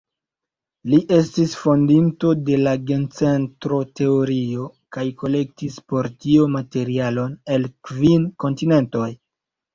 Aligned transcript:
Li 0.91 0.99
estis 1.17 1.51
fondinto 1.63 2.31
de 2.47 2.57
la 2.67 2.73
gencentro-teorio 2.91 4.65
kaj 4.97 5.05
kolektis 5.21 5.77
por 5.93 6.11
tio 6.27 6.49
materialon 6.57 7.39
el 7.59 7.71
kvin 7.91 8.27
kontinentoj. 8.47 9.09